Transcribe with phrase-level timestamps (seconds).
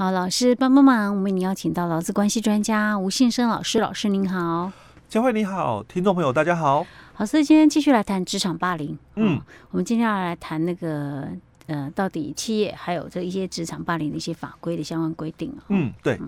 [0.00, 4.72] 好，老师帮帮忙，我们邀请到劳资关系专家吴信生老师，老师您好，
[5.10, 9.42] 佳慧你好，听众朋友大家好，好，所以今天继续来谈职场霸凌，嗯，哦、
[9.72, 11.28] 我们今天要来谈那个
[11.66, 16.18] 呃，到底企业还有这一些职场霸凌的一些法规的相关规定，哦、嗯，对，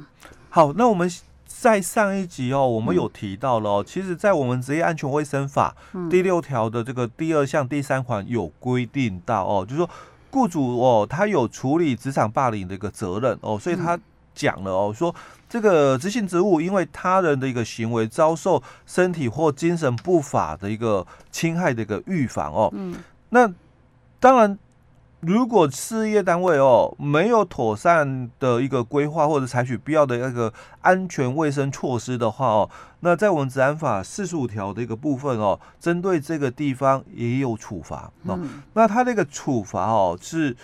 [0.50, 1.11] 好，那我们。
[1.54, 5.77] 在上一集哦，我们有提到了哦，其实，在我们职业安全卫生法
[6.09, 9.89] 第六条的这个第二项第三款有规定到哦，就是说
[10.33, 13.99] 雇主哦，他有处理职场霸凌的一个责任哦，所以他
[14.35, 15.14] 讲了哦，说
[15.49, 22.96] 这个执行职务因为他人的一个行为遭受身体或精神不法的一个侵害的一个预防哦，嗯
[23.29, 23.49] 那
[24.18, 24.58] 当然。
[25.22, 38.36] 如果事业单位哦没有妥善的一个规划或者采取必要的那个安全卫生措施的话哦，那在我们治安法四十五条的一个部分哦，针对这个地方也有处罚哦。
[38.75, 40.56] 那他那个处罚哦是，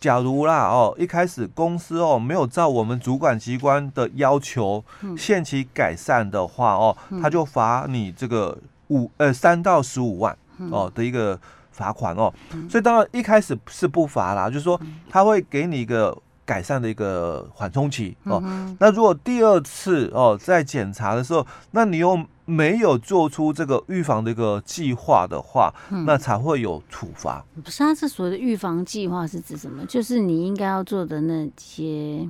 [0.00, 4.82] 假如啦哦一开始公司哦没有照我们主管机关的要求
[5.18, 8.56] 限期改善的话哦，他就罚你这个
[8.88, 10.34] 五呃三到十五万
[10.70, 11.38] 哦的一个。
[11.78, 12.32] 罚款哦，
[12.68, 18.42] 所以当然一开始是不罚啦，就是说他会给你一个改善的一个缓冲期哦。
[18.80, 25.72] 那如果第二次哦在检查的时候，那你又没有做出这个预防的一个计划的话，
[26.04, 27.44] 那才会有处罚。
[27.62, 29.84] 不是，他是所谓的预防计划是指什么？
[29.86, 32.28] 就是你应该要做的那些。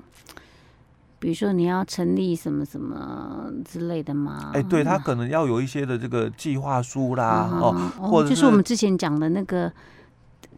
[1.21, 4.53] 比如说你要成立什么什么之类的吗？
[4.55, 9.73] 哎、欸，对，他可能要有一些的这个计划书啦，哦，或者就是我们之前讲的那个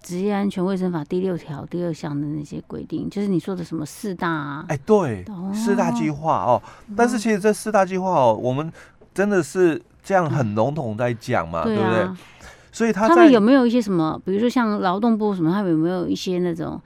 [0.03, 4.65] 职业安全卫生法第六条第二项的那些规定，就是你说的什么四大啊？
[4.69, 6.63] 哎、欸，对，哦、四大计划哦。
[6.95, 8.71] 但是其实这四大计划哦，我们
[9.15, 12.01] 真的是这样很笼统在讲嘛，嗯、对不对？
[12.03, 12.19] 啊、
[12.71, 14.21] 所以他他们有没有一些什么？
[14.27, 16.79] 比如说像劳动部什么，他们有没有一些那种？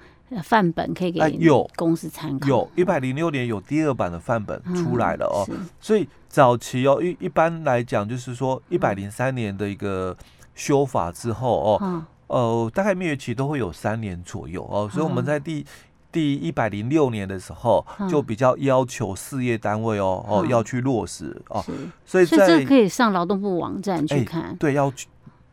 [0.43, 5.47] 范本可以给有公司参考，有一百零六年有第二版的范本出来了哦，
[5.81, 10.17] 所以早期哦一一般来讲就是说一百零三年的一个
[10.55, 15.65] 修法之后哦，呃大概蜜月期都会有三年左右哦，所以我们在第
[16.11, 21.65] 第一百零六年的时候就比较要求事业单位哦哦要去落实哦，
[22.05, 25.07] 所以这可以上劳动部网站去看，对，要去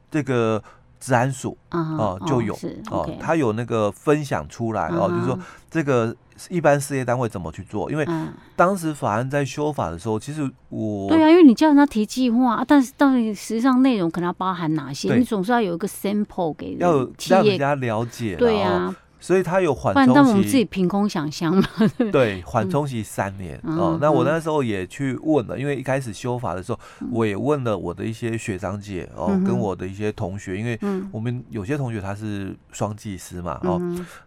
[0.10, 0.64] 这个。
[1.02, 2.58] 治安署哦就有
[2.92, 5.38] 哦，他有那个分享出来哦，就是说
[5.70, 6.16] 这个
[6.50, 7.92] 一般事业单位怎么去做？
[7.92, 8.08] 因为
[8.56, 15.16] 当时法案在修法的时候，其实我对啊，因为你叫人家提计划，但是到底实际上内容可能要包含哪些？
[15.16, 18.96] 你总是要有一个 sample 给要让人家了解，对呀。
[19.22, 21.64] 所以他有缓冲期，但我们自己凭空想象嘛。
[22.12, 23.98] 对，缓冲期三年哦。
[24.02, 26.80] 那我那时候也去问了，因为一开始修法的时候，
[27.12, 30.78] 我也问了我的一些学长姐哦，跟我的一些同学，因为
[31.12, 33.80] 我们有些同学他是双技师嘛哦，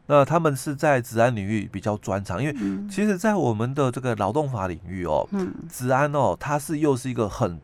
[0.06, 2.55] 那他们是在治安领域比较专长，因为
[2.88, 5.28] 其实，在我们的这个劳动法领域哦，
[5.69, 7.61] 职安哦，它是又是一个很。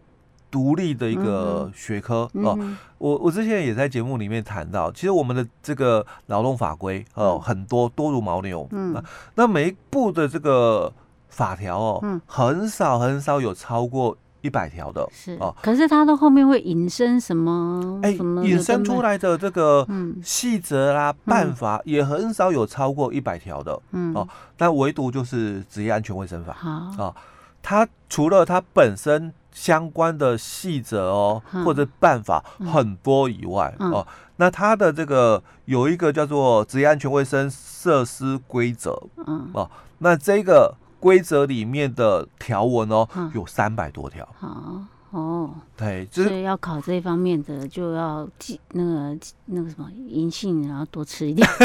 [0.51, 2.59] 独立的一个学科哦，
[2.99, 9.01] 我我之前也在节目里面谈到，其实我们的这个劳动法规哦，很多多如牦牛，嗯，
[9.37, 10.93] 那每一部的这个
[11.29, 18.01] 法条哦，嗯、很少很少有超过一百条的，是哦，可是它的后面会引申什么？
[18.03, 18.11] 哎，
[18.43, 19.87] 引申出来的这个
[20.25, 26.57] 细则啦、办法也很少有超过一百条的，嗯哦，但唯独就是职业安全卫生法，
[26.99, 27.15] 哦，
[27.63, 29.33] 它除了它本身。
[29.53, 34.07] 相关的细则哦，或者办法很多以外、哦，
[34.37, 39.51] 那它的这个有一个叫做职业安全卫生设施规则，嗯。
[39.53, 44.27] 哦，那这个规则里面的条文哦，嗯、有三百多条。
[44.39, 51.49] 好哦，对，就是、所以要考这一方面的，就要记那个那个什么银杏，然后多吃一点。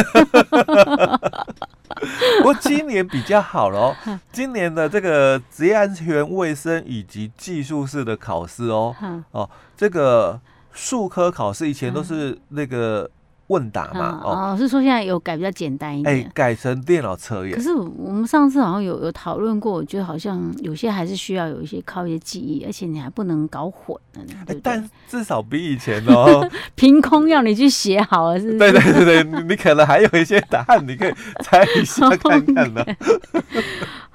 [2.39, 8.95] 不过今年比较好了哦，今年的这个职业安全卫生以及技术式的考试哦，
[9.31, 10.39] 哦，这个
[10.71, 13.09] 数科考试以前都是那个。
[13.47, 17.55] 问答嘛，哦，是说现在有改比较简单一点，哎，改成电脑测验。
[17.55, 24.61] 可是我们上次好像有有讨论过，我觉得好像有些还是需要有一些靠一些记忆，而且你还不能搞混了，对不对？
[24.63, 28.57] 但至少比以前哦， 凭空要你去写好了，是不是？
[28.57, 32.83] 对 对对对，你可能还有一些答案，你可以猜一下 看看的。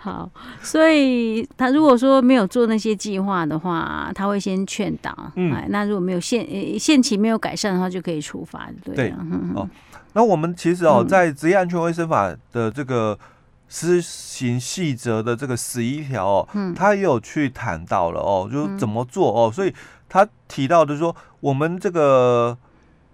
[0.03, 0.31] 好，
[0.63, 5.15] 所以他如果说没有做那些计划的话，他会先劝导。
[5.37, 8.95] 嗯，那如果没有限呃限期没有改善的话，就可以处罚，对。
[8.95, 9.15] 对，
[9.55, 9.69] 哦，
[10.15, 13.19] 那我们其实哦，在职业安全卫生法的这个
[13.69, 19.75] 施行细则的这个十一条哦，嗯，他也有去谈到了哦，就是怎么做哦，所以
[20.09, 22.57] 他提到的说，我们这个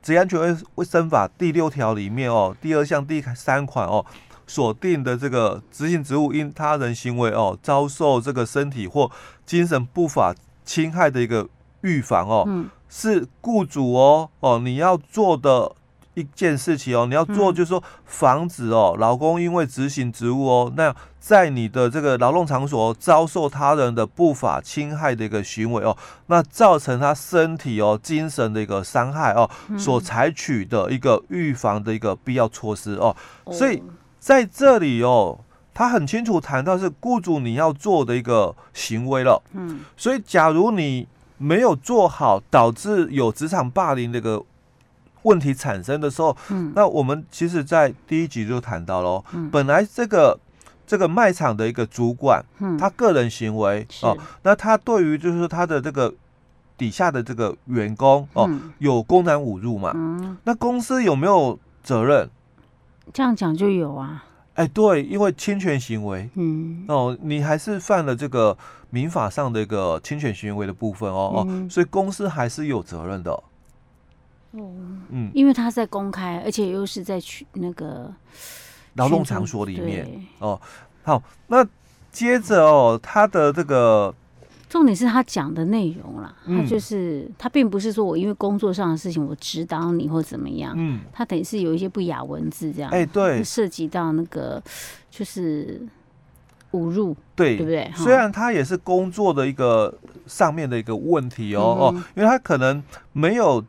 [0.02, 4.06] 职业安全卫卫生法第六条里面哦，第二项第三款哦。
[4.46, 9.10] 所定的这个执行职务因他人行为哦遭受这个身体或
[9.44, 10.34] 精神不法
[10.64, 11.48] 侵害的一个
[11.82, 15.72] 预防哦，嗯、是雇主哦哦你要做的。
[16.16, 25.94] 一件事情哦，你要做就是说防止哦，老公因为执行职务哦，那在你的这个劳动场所遭受他人的不法侵害的一个行为哦，
[26.28, 29.46] 那造成他身体哦、精神的一个伤害哦，
[29.76, 33.14] 所采取的一个预防的一个必要措施哦，
[33.52, 33.82] 所以
[34.26, 35.38] 在这里哦，
[35.72, 41.06] 他很清楚谈到是雇主你要做的一个行为了，嗯，所以假如你
[41.38, 44.42] 没有做好，导致有职场霸凌这个。
[45.22, 50.38] 问题产生的时候，嗯，那我们其实，在第一集就谈到了，嗯，本来这个
[50.86, 56.14] 这个卖场的一个主管，嗯，他个人行为哦，那他对于就是他的这个
[56.78, 58.48] 底下的这个员工哦，
[58.78, 62.30] 有公然侮辱嘛，嗯，那公司有没有责任？
[63.12, 64.24] 这样讲就有啊，
[64.54, 68.56] 哎，对，因为侵权行为，嗯，哦，你还是犯了这个
[68.90, 73.30] 民法上的一个侵权行为的部分哦，哦，所以公司还是有责任的。
[73.32, 74.72] 哦，
[75.10, 78.12] 嗯，因为他在公开，而且又是在去那个
[78.94, 80.08] 劳动场所里面。
[80.38, 80.60] 哦。
[81.02, 81.64] 好，那
[82.10, 84.12] 接着哦，他的这个
[84.76, 94.62] 重点是他讲的内容啦，他就是他并不是说我因为工作上的事情我指导你或怎么样，嗯，他等于是有一些不雅文字这样，哎，对，涉及到那个
[95.10, 95.80] 就是
[96.72, 97.90] 侮辱，对，对不对？
[97.96, 99.96] 虽然他也是工作的一个
[100.26, 102.82] 上面的一个问题哦哦，因为他可能
[103.12, 103.64] 没有。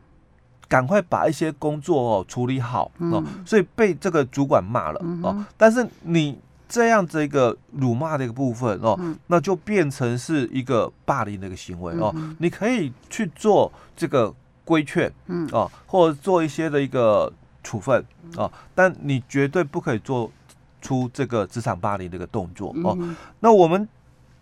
[0.69, 5.45] 赶快把一些工作哦处理好哦，所以被这个主管骂了哦。
[5.55, 6.37] 但是你
[6.67, 12.13] 这样子一个辱骂的一个部分哦，那就变成是一个霸凌的一个行为哦。
[12.39, 14.33] 你可以去做这个
[14.65, 17.31] 规劝，嗯哦，或者做一些的一个
[17.63, 18.03] 处分
[18.35, 20.31] 哦，但你绝对不可以做
[20.81, 22.97] 出这个职场霸凌的一个动作哦。
[23.39, 23.87] 那我们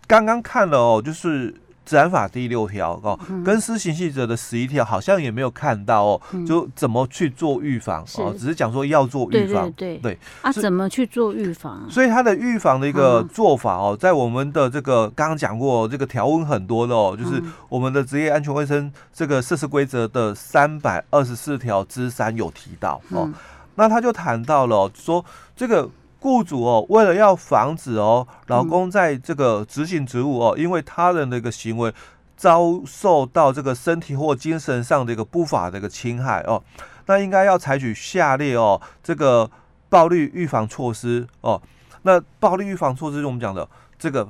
[0.06, 1.54] 刚刚看了哦，就是。
[1.86, 11.86] 治安法第六条哦，跟施行细则的十一条好像也没有看到哦，就怎么去做预防哦，只是讲说要做预防，对对啊，怎么去做预防？
[11.88, 23.30] 所以它的预防的一个做法哦，在我们的这个刚刚讲过，这个条文很多的哦，就是我们的职业安全卫生这个设施规则的三百二十四条之三有提到哦，
[23.76, 25.24] 那他就谈到了说
[25.54, 25.88] 这个。
[26.26, 31.94] 雇主哦，为了要防止哦，老公在这个执行职务哦，因为他人的一个行为
[32.36, 36.60] 遭受到这个身体或精神上的一个不法的一个侵害哦，
[37.06, 39.48] 那应该要采取下列哦这个
[39.88, 41.62] 暴力预防措施哦。
[42.02, 44.28] 那暴力预防措施是我们讲的这个，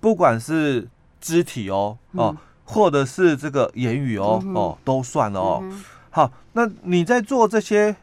[0.00, 0.86] 不管是
[1.22, 5.64] 肢体哦哦，或者是这个言语哦哦，都算了哦。
[6.10, 7.96] 好，那你在做这些。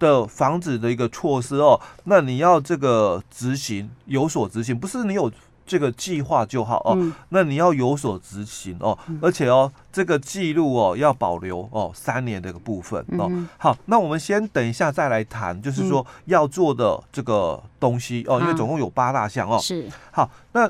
[0.00, 5.30] 的防止的一个措施哦，那你要这个执行有所执行，不是你有
[5.66, 13.28] 这个计划就好哦，嗯、那你要有所执行哦，嗯、而且哦，这个记录哦要保留哦三年的一个部分哦。
[13.30, 19.58] 嗯、好，那我们先等一下再来谈，就是说要做的这个东西哦，因为总共有八大项哦。
[19.60, 19.86] 是。
[20.10, 20.68] 好，那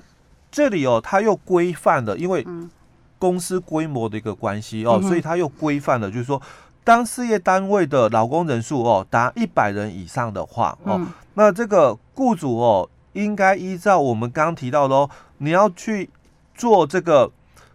[0.51, 2.45] 这里哦，它又规范了，因为
[3.19, 6.43] 公司规模的一个关系哦，所以它又规范了，就是说。
[6.83, 16.09] 当事业单位的劳工人数哦达一百人以上的话哦，嗯、那这个雇主哦应该依照我们刚刚提到的哦，你要去
[16.55, 17.31] 做这个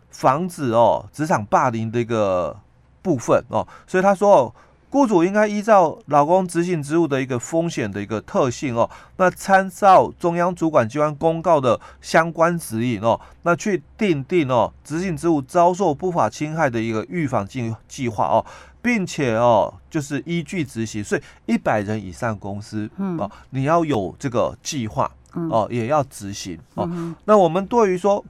[0.10, 2.58] 防止哦职场霸凌的一个
[3.02, 4.54] 部分哦，所以他说哦，
[4.90, 18.46] 雇主应该依照劳工执行职务的一个风险的一个特性哦，那参照中央主管机关公告的相关指引哦，那去订定哦执行职务遭受不法侵害的一个预防计计划哦。
[18.82, 26.88] 并且哦，就是依据执行，所以一百人以上公司，嗯、哦，你要有这个计划，哦，也要执行，哦。
[26.92, 28.24] 嗯、那我们对于说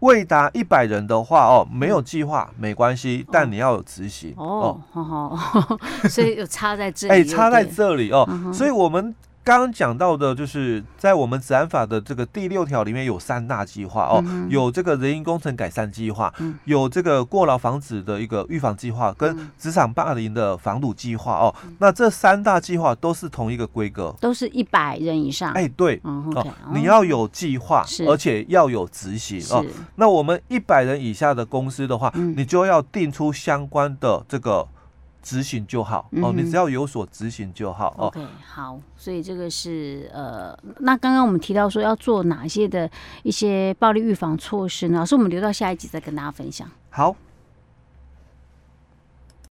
[0.00, 4.80] 未达一百人的话，哦，没有计划没关系，但你要有执行，哦，
[6.10, 9.14] 所以有差在这里，哎，差在这里哦，嗯、所以我们。
[9.42, 21.54] 刚刚讲到的，就是在我们职安法的这个第六条里面有三大计划哦，嗯、有这个人因工程改善计划，嗯、有这个过劳防止的一个预防计划，跟职场霸凌的防堵计划哦。
[21.64, 25.52] 嗯、那这三大计划都是同一个规格，都是一百人以上。
[25.52, 29.64] 哎，对，哦，你要有计划，而且要有执行哦。
[29.96, 34.68] 那我们一百人以下的公司的话，嗯、你就要定出相关的这个。
[35.22, 38.06] 执行就好哦，你只要有所执行就好哦。
[38.06, 42.90] OK，好，所以这个是呃，那刚刚我们提到说要做哪些的
[43.22, 44.98] 一些暴力预防措施呢？
[45.00, 46.68] 老师，我们留到下一集再跟大家分享。
[46.90, 47.14] 好。